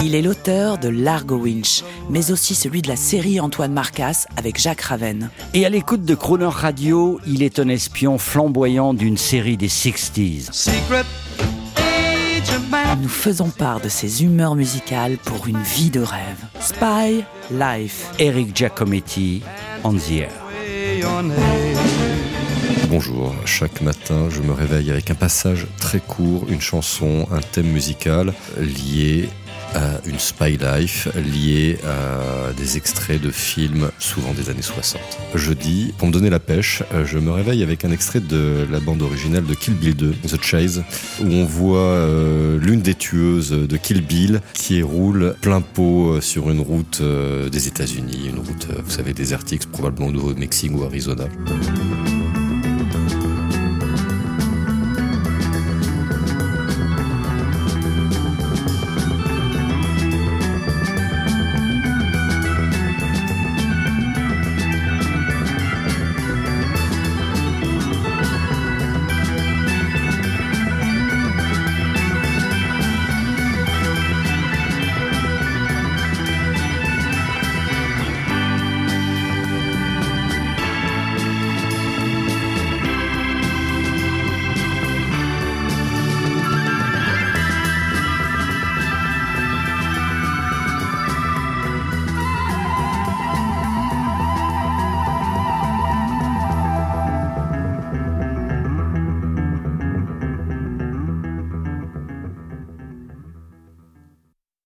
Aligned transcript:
Il 0.00 0.14
est 0.14 0.22
l'auteur 0.22 0.78
de 0.78 0.88
Largo 0.88 1.36
Winch, 1.36 1.82
mais 2.08 2.30
aussi 2.30 2.54
celui 2.54 2.82
de 2.82 2.88
la 2.88 2.94
série 2.94 3.40
Antoine 3.40 3.72
Marcas 3.72 4.26
avec 4.36 4.58
Jacques 4.58 4.82
Raven. 4.82 5.28
Et 5.54 5.66
à 5.66 5.68
l'écoute 5.68 6.04
de 6.04 6.14
Croner 6.14 6.46
Radio, 6.46 7.20
il 7.26 7.42
est 7.42 7.58
un 7.58 7.68
espion 7.68 8.16
flamboyant 8.16 8.94
d'une 8.94 9.16
série 9.16 9.56
des 9.56 9.68
60s. 9.68 10.70
Nous 13.02 13.08
faisons 13.08 13.50
part 13.50 13.80
de 13.80 13.88
ses 13.88 14.22
humeurs 14.22 14.54
musicales 14.54 15.16
pour 15.18 15.48
une 15.48 15.62
vie 15.62 15.90
de 15.90 16.00
rêve. 16.00 16.44
Spy 16.60 17.24
Life. 17.50 18.10
Eric 18.20 18.54
Giacometti, 18.54 19.42
On 19.82 19.94
the 19.94 20.10
Air. 20.12 20.30
Bonjour, 22.88 23.34
chaque 23.44 23.80
matin 23.80 24.28
je 24.30 24.40
me 24.40 24.52
réveille 24.52 24.90
avec 24.90 25.10
un 25.10 25.14
passage 25.14 25.66
très 25.78 25.98
court, 25.98 26.46
une 26.48 26.60
chanson, 26.60 27.26
un 27.32 27.40
thème 27.40 27.66
musical 27.66 28.32
lié 28.58 29.28
à 29.74 30.00
une 30.06 30.18
spy 30.18 30.58
life 30.58 31.08
liée 31.14 31.78
à 31.84 32.52
des 32.52 32.76
extraits 32.76 33.20
de 33.20 33.30
films, 33.30 33.90
souvent 33.98 34.32
des 34.32 34.50
années 34.50 34.62
60. 34.62 35.00
Jeudi, 35.34 35.92
pour 35.98 36.08
me 36.08 36.12
donner 36.12 36.30
la 36.30 36.40
pêche, 36.40 36.82
je 37.04 37.18
me 37.18 37.30
réveille 37.30 37.62
avec 37.62 37.84
un 37.84 37.90
extrait 37.90 38.20
de 38.20 38.66
la 38.70 38.80
bande 38.80 39.02
originale 39.02 39.44
de 39.44 39.54
Kill 39.54 39.74
Bill 39.74 39.94
2, 39.94 40.14
The 40.28 40.42
Chase, 40.42 40.84
où 41.20 41.26
on 41.26 41.44
voit 41.44 41.78
euh, 41.78 42.58
l'une 42.58 42.80
des 42.80 42.94
tueuses 42.94 43.50
de 43.50 43.76
Kill 43.76 44.02
Bill 44.02 44.40
qui 44.54 44.82
roule 44.82 45.34
plein 45.40 45.60
pot 45.60 46.20
sur 46.20 46.50
une 46.50 46.60
route 46.60 47.00
euh, 47.00 47.48
des 47.48 47.68
États-Unis, 47.68 48.28
une 48.28 48.38
route, 48.38 48.68
euh, 48.70 48.80
vous 48.84 48.90
savez, 48.90 49.12
désertique, 49.12 49.70
probablement 49.70 50.08
au 50.08 50.12
Nouveau-Mexique 50.12 50.72
ou 50.74 50.84
Arizona. 50.84 51.24